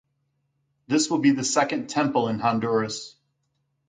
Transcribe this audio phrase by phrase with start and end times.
[0.87, 3.15] This will be the second temple in Honduras.